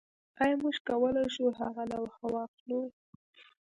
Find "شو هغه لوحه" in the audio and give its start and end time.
1.35-2.25